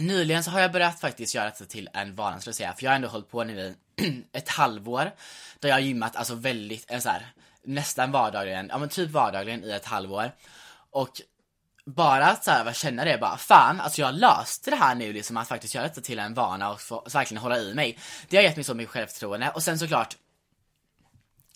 [0.00, 2.74] Nyligen så har jag börjat faktiskt göra det till en vana, skulle jag säga.
[2.74, 5.12] För jag har ändå hållit på nu i ett halvår.
[5.58, 7.26] Där jag har gymmat alltså väldigt, eh, så här,
[7.62, 10.32] nästan vardagligen, ja men typ vardagligen i ett halvår.
[10.90, 11.20] Och
[11.86, 15.36] bara att så här, känna det bara, fan, alltså jag löste det här nu liksom
[15.36, 17.98] att faktiskt göra detta till en vana och få, verkligen hålla i mig.
[18.28, 20.16] Det har gett mig så mycket självförtroende och sen såklart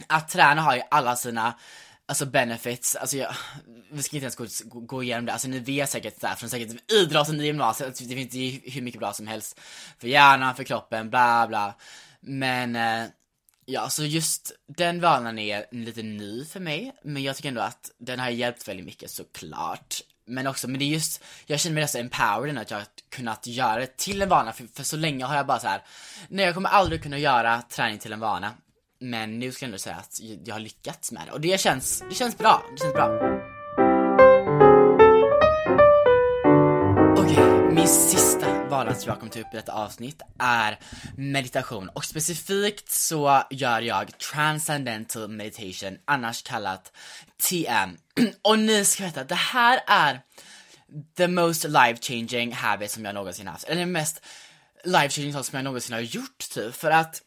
[0.07, 1.55] att träna har ju alla sina
[2.07, 3.35] Alltså benefits, alltså jag,
[3.91, 6.93] vi ska inte ens gå, gå igenom det, alltså ni vet säkert där från säkert
[6.93, 9.61] idrotten i gymnasiet, alltså, det finns ju hur mycket bra som helst
[9.99, 11.75] för hjärnan, för kroppen, bla bla.
[12.21, 13.09] Men, eh,
[13.65, 17.91] ja så just den vanan är lite ny för mig, men jag tycker ändå att
[17.99, 20.01] den har hjälpt väldigt mycket såklart.
[20.27, 23.47] Men också, men det är just, jag känner mig så empowered att jag har kunnat
[23.47, 25.83] göra det till en vana, för, för så länge har jag bara så här.
[26.29, 28.53] nej jag kommer aldrig kunna göra träning till en vana.
[29.01, 31.33] Men nu ska jag ändå säga att jag har lyckats med det.
[31.33, 33.07] Och det känns, det känns bra, det känns bra.
[37.19, 40.79] Okej, okay, min sista vana som jag kommer ta upp i detta avsnitt är
[41.17, 41.89] meditation.
[41.89, 46.93] Och specifikt så gör jag transcendental meditation, annars kallat
[47.51, 47.97] TM.
[48.43, 50.21] och ni ska veta, det här är
[51.17, 54.23] the most life changing habit som jag någonsin haft, eller den mest
[54.85, 57.23] life changing sak som jag någonsin har gjort typ, för att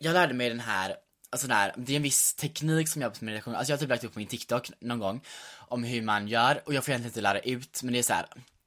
[0.00, 0.96] jag lärde mig den här,
[1.30, 3.80] alltså där, det är en viss teknik som jag har på meditation, alltså jag har
[3.80, 5.20] typ lagt upp på min TikTok någon gång
[5.68, 8.12] om hur man gör och jag får egentligen inte lära ut men det är så
[8.12, 8.26] här,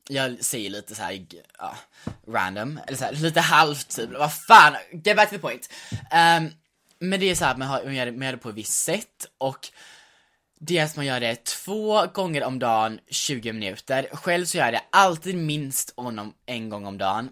[0.09, 1.25] jag säger lite så här,
[1.59, 1.77] ja,
[2.27, 5.69] random, eller så här, lite halvt typ, vad fan, get back to the point.
[5.91, 6.51] Um,
[6.99, 8.49] Men det är så här att man, har, man, gör, det- man gör det på
[8.49, 9.67] ett visst sätt och
[10.59, 14.07] det är att man gör det två gånger om dagen, 20 minuter.
[14.11, 17.29] Själv så gör jag det alltid minst om, en gång om dagen.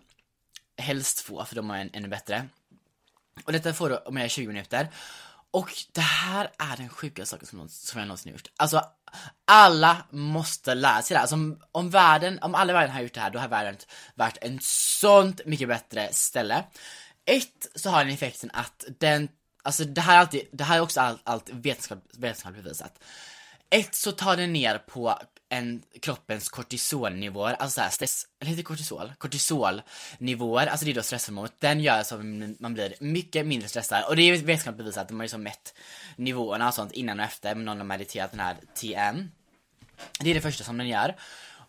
[0.77, 2.47] Helst två, för de är ännu bättre.
[3.43, 4.87] Och detta får du om jag är 20 minuter.
[5.51, 8.47] Och det här är den sjukaste saken som, som jag någonsin gjort.
[8.57, 8.81] Alltså,
[9.45, 11.21] alla måste lära sig det här.
[11.21, 13.77] Alltså, om, om världen, om alla i världen har gjort det här, då har världen
[14.15, 16.63] varit en sånt mycket bättre ställe.
[17.25, 19.29] Ett, så har den effekten att den,
[19.63, 22.99] alltså det här är alltid, det här är också allt, allt vetenskap, vetenskapligt bevisat.
[23.69, 25.19] Ett, så tar den ner på
[25.57, 29.13] en, kroppens kortisolnivåer, alltså såhär stress, eller heter det kortisol?
[29.17, 34.03] Kortisolnivåer, alltså det är då stresshormonet, den gör så att man blir mycket mindre stressad.
[34.03, 35.73] Och det är vetenskapligt bevisat att de har liksom mätt
[36.15, 39.31] nivåerna och sånt innan och efter, med någon har mediterat den här TM.
[40.19, 41.15] Det är det första som den gör.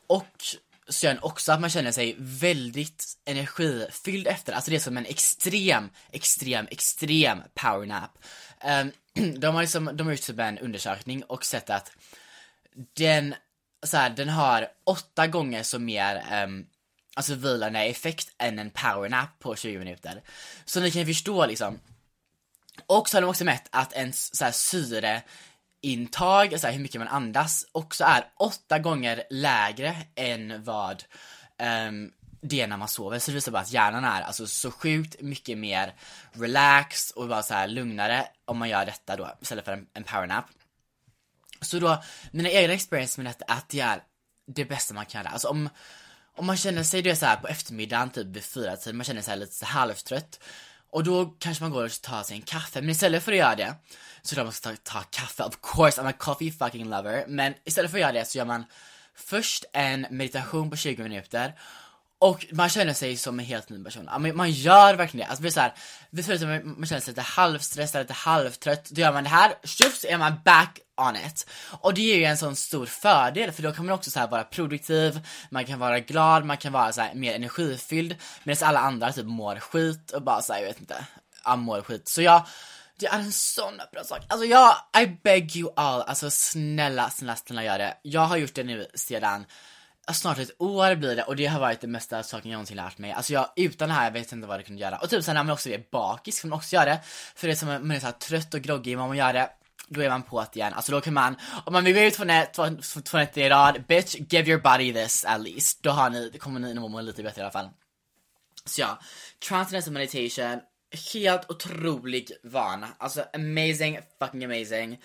[0.07, 0.45] Och
[0.89, 4.97] så gör den också att man känner sig väldigt energifylld efter, alltså det är som
[4.97, 8.19] en extrem, extrem, extrem powernap.
[8.65, 8.93] Um, ehm,
[9.41, 11.93] de har liksom, de har gjort typ en undersökning och sett att
[12.97, 13.35] den,
[13.83, 16.67] så här, den har åtta gånger så mer um,
[17.15, 20.23] alltså vilande effekt än en powernap på 20 minuter.
[20.65, 21.81] Så ni kan förstå liksom.
[22.87, 24.53] Och så har de också mätt att ens så här,
[25.83, 31.05] syreintag, så här, hur mycket man andas, också är åtta gånger lägre än vad
[31.89, 33.19] um, det är när man sover.
[33.19, 35.95] Så det visar bara att hjärnan är alltså så sjukt mycket mer
[36.33, 40.05] relaxed och bara så här lugnare om man gör detta då istället för en, en
[40.05, 40.45] powernap.
[41.67, 44.03] Så då, mina egna experience med detta är att det är
[44.47, 45.33] det bästa man kan göra.
[45.33, 45.69] Alltså om,
[46.37, 49.05] om man känner sig, du är så här på eftermiddagen, typ vid fyra tid, man
[49.05, 50.41] känner sig lite så halvtrött.
[50.91, 53.55] Och då kanske man går och tar sig en kaffe, men istället för att göra
[53.55, 53.75] det,
[54.23, 57.55] så då man ska ta, ta kaffe, of course I'm a coffee fucking lover, men
[57.65, 58.65] istället för att göra det så gör man
[59.15, 61.55] först en meditation på 20 minuter,
[62.19, 64.09] och man känner sig som en helt ny person.
[64.35, 65.31] Man gör verkligen det.
[65.31, 65.75] Alltså det är så här,
[66.11, 68.91] vid förut så man, man känner sig lite halvstressad, lite halvtrött.
[68.91, 71.47] Då gör man det här, tjoff så är man back on it.
[71.81, 74.29] Och det ger ju en sån stor fördel, för då kan man också så här
[74.29, 78.17] vara produktiv, man kan vara glad, man kan vara så här mer energifylld.
[78.45, 81.07] Medan alla andra typ mår skit och bara såhär, jag vet inte,
[81.45, 82.09] ja, mår skit.
[82.09, 82.47] Så jag,
[82.99, 84.21] det är en sån bra sak.
[84.29, 87.95] Alltså jag, I beg you all, alltså snälla, snälla, snälla gör det.
[88.03, 89.47] Jag har gjort det nu sedan
[90.15, 92.99] snart ett år blir det och det har varit det mesta saken jag någonsin lärt
[92.99, 93.13] mig.
[93.13, 94.99] Alltså jag, utan det här, jag vet inte vad det kunde göra.
[94.99, 97.01] Och typ sen när man också är bakis kan man också göra det.
[97.35, 99.51] För det är som man är så här trött och groggy, om man gör det,
[99.89, 100.73] då är man på det igen.
[100.75, 102.69] Alltså då kan man, om man vill gå ut två
[103.05, 105.83] två- nätter i rad, bitch, give your body this at least.
[105.83, 107.69] Då har ni, då kommer ni nog må lite bättre i alla fall.
[108.65, 108.99] Så ja,
[109.49, 110.61] transcendental meditation,
[111.15, 112.89] helt otrolig vana.
[112.99, 114.99] Alltså amazing, fucking amazing.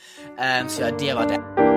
[0.61, 1.70] Um, så ja, det var det.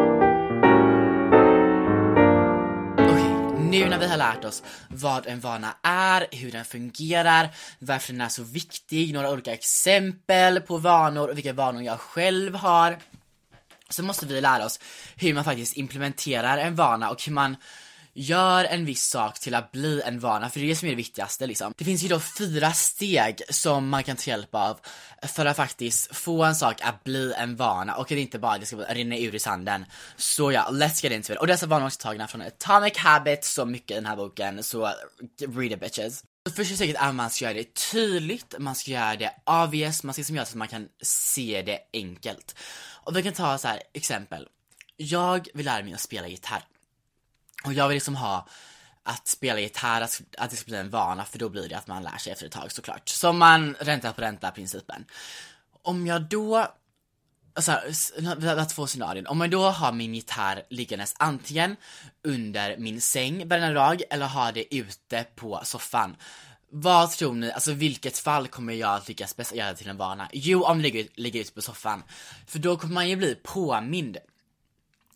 [3.79, 8.21] Nu när vi har lärt oss vad en vana är, hur den fungerar, varför den
[8.21, 12.99] är så viktig, några olika exempel på vanor och vilka vanor jag själv har.
[13.89, 14.81] Så måste vi lära oss
[15.17, 17.57] hur man faktiskt implementerar en vana och hur man
[18.14, 20.90] gör en viss sak till att bli en vana, för det är det som är
[20.90, 21.74] det viktigaste liksom.
[21.77, 24.81] Det finns ju då fyra steg som man kan ta hjälp av
[25.22, 28.59] för att faktiskt få en sak att bli en vana och att det inte bara
[28.59, 29.85] det ska rinna ur i sanden.
[30.16, 31.38] Så ja, let's get into it.
[31.38, 34.16] Och dessa vanor är alltså också tagna från Atomic Habits, så mycket i den här
[34.16, 34.90] boken, så
[35.38, 36.24] read it bitches.
[36.57, 40.14] Första steget är att man ska göra det tydligt, man ska göra det obvious, man
[40.14, 42.57] ska liksom göra så att man kan se det enkelt.
[43.05, 44.48] Och vi kan ta så här exempel.
[44.96, 46.64] Jag vill lära mig att spela gitarr.
[47.64, 48.46] Och jag vill liksom ha
[49.03, 51.87] att spela gitarr, att, att det ska bli en vana, för då blir det att
[51.87, 53.09] man lär sig efter ett tag såklart.
[53.09, 55.05] Som man ränta på ränta principen.
[55.83, 56.66] Om jag då,
[57.57, 57.81] Alltså,
[58.38, 59.27] vi har två scenarion.
[59.27, 61.77] Om jag då har min gitarr liggandes antingen
[62.24, 66.16] under min säng varje dag, eller har det ute på soffan.
[66.70, 70.29] Vad tror ni, alltså vilket fall kommer jag att lyckas bäst göra till en vana?
[70.33, 72.03] Jo, om det ligger, ligger ute på soffan.
[72.46, 74.18] För då kommer man ju bli påmind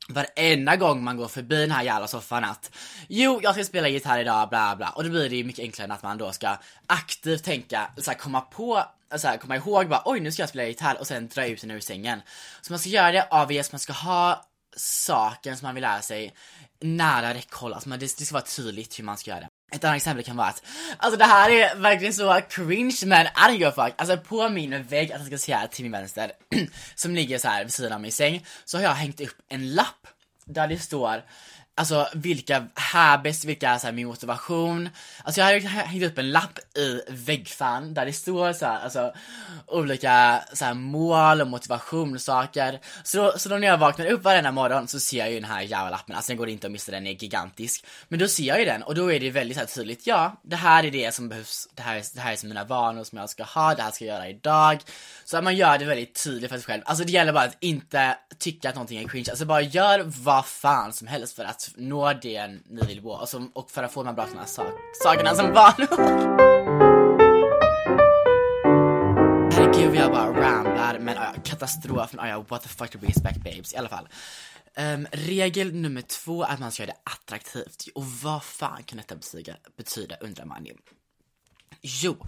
[0.08, 2.70] varenda gång man går förbi den här jävla soffan att
[3.08, 4.90] Jo, jag ska spela gitarr idag, bla bla.
[4.90, 8.10] Och då blir det ju mycket enklare än att man då ska aktivt tänka, så
[8.10, 8.84] här, komma på,
[9.16, 11.60] så här, komma ihåg bara oj nu ska jag spela gitarr och sen dra ut
[11.60, 12.22] den ur sängen.
[12.60, 14.44] Så man ska göra det obvious, man ska ha
[14.76, 16.34] saken som man vill lära sig
[16.80, 19.48] nära räckhåll, alltså man, det, det ska vara tydligt hur man ska göra det.
[19.70, 20.62] Ett annat exempel kan vara att,
[20.98, 23.94] alltså det här är verkligen så cringe men I don't give a fuck.
[23.96, 26.32] Alltså på min vägg, att jag ska säga till min vänster,
[26.94, 29.74] som ligger så här vid sidan av min säng, så har jag hängt upp en
[29.74, 30.06] lapp
[30.44, 31.22] där det står
[31.78, 34.88] Alltså vilka habits, vilka såhär min motivation.
[35.24, 39.12] Alltså jag har hängt upp en lapp i väggfan där det står så här, alltså
[39.66, 42.80] olika så här, mål och motivationssaker.
[43.02, 45.50] Så då, så då när jag vaknar upp varenda morgon så ser jag ju den
[45.50, 47.86] här jävla lappen, alltså den går inte att missa, den är gigantisk.
[48.08, 50.40] Men då ser jag ju den och då är det väldigt så här, tydligt, ja
[50.42, 53.18] det här är det som behövs, det här, det här är som mina vanor som
[53.18, 54.80] jag ska ha, det här ska jag göra idag.
[55.24, 56.82] Så att man gör det väldigt tydligt för sig själv.
[56.86, 60.46] Alltså det gäller bara att inte tycka att någonting är cringe, alltså bara gör vad
[60.46, 63.92] fan som helst för att nå det ni vill gå och, som, och för att
[63.92, 66.38] få de här bra såna sak, sakerna som vanor.
[69.52, 73.44] Herregud jag bara ramlar, men ja, katastrof, men ja, what the fuck to be expect
[73.44, 74.08] babes i alla fall.
[74.76, 77.88] Um, regel nummer två är att man ska göra det attraktivt.
[77.94, 80.74] Och vad fan kan detta betyda, betyda undrar man ju.
[81.80, 82.26] Jo,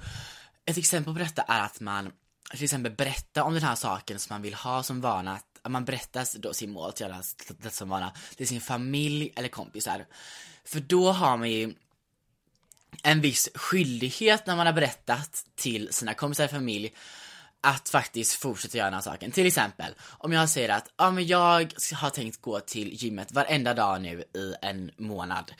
[0.66, 2.12] ett exempel på detta är att man
[2.50, 5.84] till exempel berättar om den här saken som man vill ha som vana, att man
[5.84, 7.22] berättar då sin mål till alla
[7.70, 10.06] som vana, till sin familj eller kompisar.
[10.64, 11.74] För då har man ju
[13.02, 16.94] en viss skyldighet när man har berättat till sina kompisar och familj
[17.60, 19.30] att faktiskt fortsätta göra den här saken.
[19.30, 23.74] Till exempel, om jag säger att ja, men jag har tänkt gå till gymmet varenda
[23.74, 25.52] dag nu i en månad.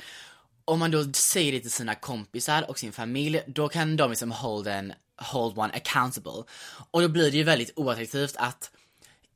[0.64, 4.32] Om man då säger det till sina kompisar och sin familj, då kan de liksom
[4.32, 6.44] hold, en, hold one accountable.
[6.90, 8.70] Och då blir det ju väldigt oattraktivt att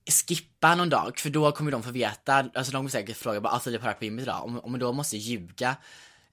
[0.07, 3.52] skippa någon dag, för då kommer de få veta, alltså de kommer säkert fråga bara,
[3.52, 5.76] alltså det är på gymmet idag, om, om man då måste ljuga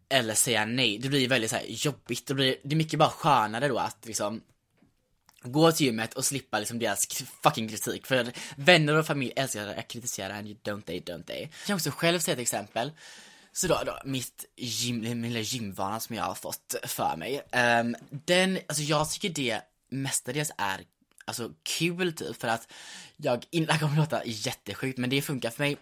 [0.09, 2.99] eller säga nej, det blir ju väldigt så här, jobbigt, det blir, det är mycket
[2.99, 4.41] bara skönare då att liksom
[5.43, 7.07] gå till gymmet och slippa liksom deras
[7.43, 8.07] fucking kritik.
[8.07, 11.41] För vänner och familj älskar att kritisera en, don't they, don't they.
[11.41, 12.91] Jag kan också själv säga ett exempel.
[13.51, 17.41] Så då, då mitt gym, min lilla gymvana som jag har fått för mig.
[17.81, 20.81] Um, den, alltså jag tycker det mestadels är
[21.31, 22.71] alltså kul typ för att
[23.17, 25.77] jag, det kommer låta jättesjukt men det funkar för mig.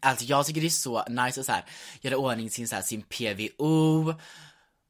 [0.00, 1.64] Alltså jag tycker det är så nice att så här,
[2.00, 4.14] göra ordning sin, så här, sin PVO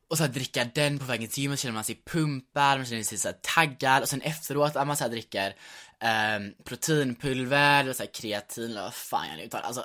[0.08, 3.02] och så här, dricka den på vägen till gymmet, känner man sig pumpad, man känner
[3.02, 5.54] sig så här, taggad och sen efteråt att man så här, dricker
[6.36, 9.84] um, proteinpulver och så här, kreatin eller vad fan jag nu uttalar, alltså.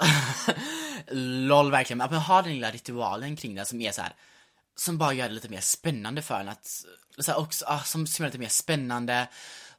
[1.11, 4.13] LOL verkligen, att man har den lilla ritualen kring det som är så här
[4.80, 6.86] som bara gör det lite mer spännande för en att,
[7.19, 9.28] så här, också, ah, som, som gör det lite mer spännande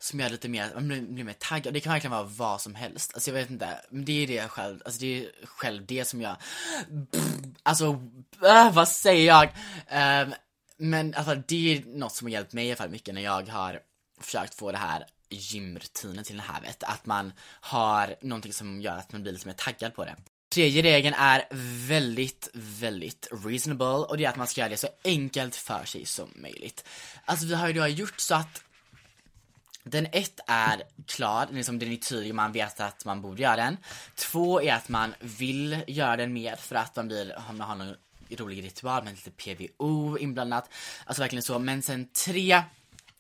[0.00, 1.74] som gör lite mer, man blir, blir mer taggad.
[1.74, 3.14] Det kan verkligen vara vad som helst.
[3.14, 6.04] Alltså jag vet inte, men det är det jag själv, alltså det är själv det
[6.04, 6.36] som jag,
[7.62, 8.00] alltså,
[8.44, 9.48] äh, vad säger jag?
[10.26, 10.34] Um,
[10.76, 13.48] men alltså det är något som har hjälpt mig i alla fall mycket när jag
[13.48, 13.80] har
[14.20, 18.96] försökt få det här gymrutinen till det här vet, att man har någonting som gör
[18.96, 20.16] att man blir lite mer taggad på det.
[20.54, 21.44] Tredje regeln är
[21.88, 26.06] väldigt, väldigt reasonable och det är att man ska göra det så enkelt för sig
[26.06, 26.84] som möjligt.
[27.24, 28.62] Alltså vi har ju då gjort så att
[29.90, 33.76] den ett är klar, liksom den är tydlig, man vet att man borde göra den.
[34.14, 37.94] Två är att man vill göra den mer för att man blir, man har någon
[38.30, 40.70] rolig ritual med lite PVO inblandat.
[41.04, 41.58] Alltså verkligen så.
[41.58, 42.62] Men sen tre,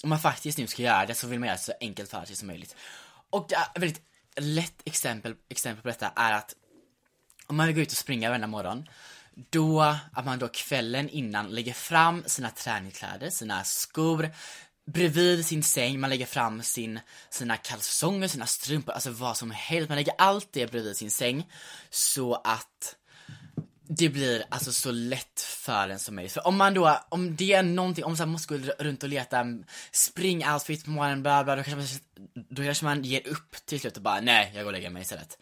[0.02, 2.24] om man faktiskt nu ska göra det så vill man göra det så enkelt för
[2.24, 2.76] sig som möjligt.
[3.30, 4.02] Och ett väldigt
[4.36, 6.54] lätt exempel, exempel på detta är att
[7.46, 8.88] om man vill gå ut och springa varenda morgon
[9.50, 14.30] då, att man då kvällen innan lägger fram sina träningskläder, sina skor,
[14.92, 19.88] bredvid sin säng, man lägger fram sin, sina kalsonger, sina strumpor, alltså vad som helst.
[19.88, 21.46] Man lägger allt det bredvid sin säng
[21.90, 22.96] så att
[23.88, 26.32] det blir alltså så lätt för en som möjligt.
[26.32, 29.38] För om man då, om det är någonting, om man måste gå runt och leta
[29.38, 33.80] mm, spring-outfit på morgonen, bla bla, då kanske, man, då kanske man ger upp till
[33.80, 35.38] slut och bara nej, jag går och lägger mig istället.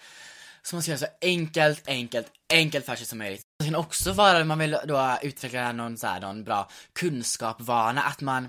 [0.62, 3.46] Så man ska göra så enkelt, enkelt, enkelt för sig som möjligt.
[3.58, 8.02] Det kan också vara, om man vill då utveckla någon så här, någon bra kunskapvana,
[8.02, 8.48] att man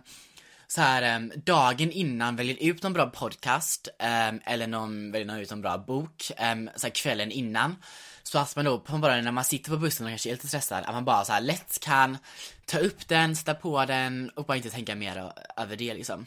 [0.68, 5.50] så här um, dagen innan väljer ut någon bra podcast um, eller någon, väljer ut
[5.50, 7.76] någon bra bok um, så här, kvällen innan.
[8.24, 10.48] Så att man då på morgonen när man sitter på bussen och kanske är lite
[10.48, 12.18] stressad, att man bara så här lätt kan
[12.66, 16.26] ta upp den, sätta på den och bara inte tänka mer över det liksom.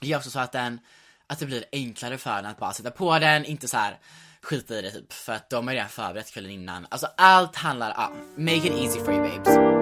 [0.00, 0.80] Det gör också så att den,
[1.26, 3.98] att det blir enklare för den att bara sätta på den, inte så här
[4.42, 6.86] skita i det typ, för att de har redan förberett kvällen innan.
[6.90, 9.81] Alltså allt handlar, ja, ah, make it easy for you babes.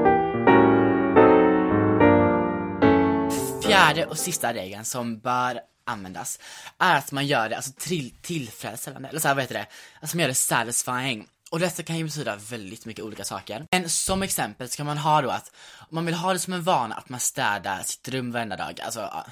[3.81, 6.39] Fjärde och sista regeln som bör användas
[6.79, 9.67] är att man gör det alltså till, tillfredsställande, eller så här, vad heter det?
[10.01, 11.27] Alltså man gör det satisfying.
[11.51, 13.67] Och detta kan ju betyda väldigt mycket olika saker.
[13.71, 16.63] Men som exempel ska man ha då att om man vill ha det som en
[16.63, 19.29] vana att man städar sitt rum varenda dag, alltså uh,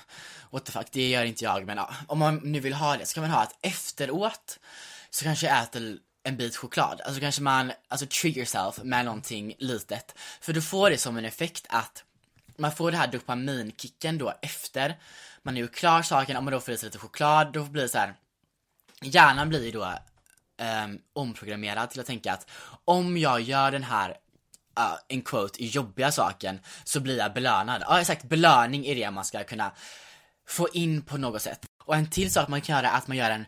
[0.51, 3.07] what the fuck, det gör inte jag men uh, om man nu vill ha det
[3.07, 4.59] så kan man ha att efteråt
[5.11, 9.55] så kanske jag äter en bit choklad, alltså kanske man, alltså treat yourself med någonting
[9.59, 10.15] litet.
[10.41, 12.05] För du får det som en effekt att
[12.59, 14.99] man får det här dopaminkicken då efter
[15.43, 17.83] man har gjort klar saken, om man då får i sig lite choklad, då blir
[17.83, 18.15] det så här.
[19.01, 19.85] Hjärnan blir ju då
[20.85, 22.51] um, omprogrammerad till att tänka att
[22.85, 24.11] om jag gör den här
[24.79, 27.83] uh, en quote, jobbiga saken så blir jag belönad.
[27.87, 29.73] Ja exakt, belöning är det man ska kunna
[30.49, 31.67] få in på något sätt.
[31.85, 33.47] Och en till sak man kan göra är att man gör en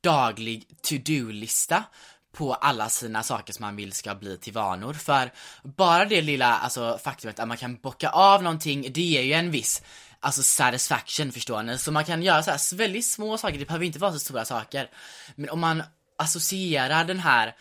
[0.00, 1.84] daglig to-do-lista
[2.32, 4.94] på alla sina saker som man vill ska bli till vanor.
[4.94, 9.32] För bara det lilla alltså, faktumet att man kan bocka av någonting, det ger ju
[9.32, 9.82] en viss
[10.22, 11.78] alltså satisfaction förstår ni.
[11.78, 14.44] Så man kan göra så här väldigt små saker, det behöver inte vara så stora
[14.44, 14.90] saker.
[15.34, 15.82] Men om man
[16.18, 17.56] associerar den här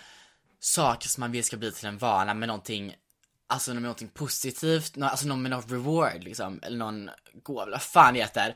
[0.59, 2.95] saken som man vill ska bli till en vana med någonting
[3.47, 7.09] Alltså med någonting positivt, alltså någon med något reward liksom, eller någon
[7.43, 8.55] gåva, vad fan det heter.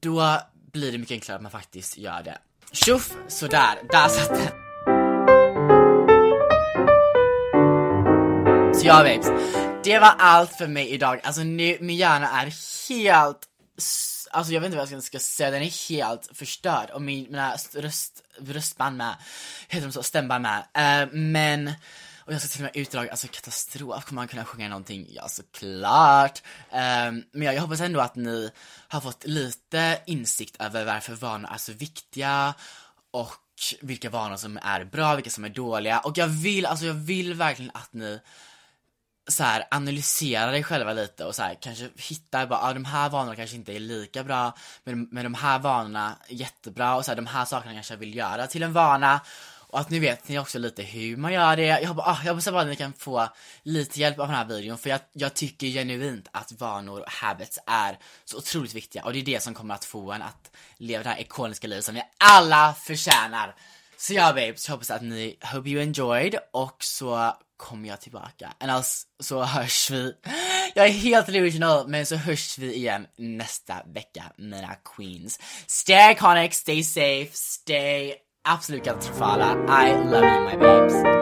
[0.00, 0.40] Då
[0.72, 2.38] blir det mycket enklare att man faktiskt gör det.
[2.72, 3.12] Tjoff!
[3.28, 4.71] Sådär, där satt den.
[8.82, 9.26] Så ja babes,
[9.84, 11.20] det var allt för mig idag.
[11.24, 12.46] Alltså nu, min hjärna är
[12.88, 13.38] helt,
[14.30, 17.56] alltså jag vet inte vad jag ska säga, den är helt förstörd och min, mina
[17.74, 19.14] röst, röstband med,
[19.68, 20.58] heter de så, stämband med.
[20.58, 21.72] Uh, men
[22.18, 25.06] och jag ska till och med utdrag, alltså katastrof, kommer man kunna sjunga någonting?
[25.10, 26.42] Ja såklart!
[26.70, 28.50] Um, men jag, jag hoppas ändå att ni
[28.88, 32.54] har fått lite insikt över varför vanor är så viktiga
[33.10, 33.32] och
[33.80, 37.34] vilka vanor som är bra, vilka som är dåliga och jag vill, alltså jag vill
[37.34, 38.20] verkligen att ni
[39.28, 43.08] så här, analysera dig själva lite och så här, kanske hitta bara, ah, de här
[43.08, 47.10] vanorna kanske inte är lika bra, men, men de här vanorna är jättebra och så
[47.10, 49.20] här, de här sakerna kanske jag vill göra till en vana
[49.72, 51.66] och att nu vet ni också lite hur man gör det.
[51.66, 53.28] Jag, hoppas, ah, jag hoppas bara att ni kan få
[53.62, 57.58] lite hjälp av den här videon för jag, jag tycker genuint att vanor och habits
[57.66, 61.02] är så otroligt viktiga och det är det som kommer att få en att leva
[61.02, 63.54] det här ikoniska livet som vi alla förtjänar.
[63.96, 68.52] Så ja babes, jag hoppas att ni, hope you enjoyed och så kommer jag tillbaka.
[68.60, 70.14] Annars så hörs vi.
[70.74, 75.40] Jag är helt delusional, men så hörs vi igen nästa vecka, mina queens.
[75.66, 78.14] Stay iconic, stay safe, stay
[78.48, 79.52] absolut katastrofala.
[79.52, 81.21] I love you my babes.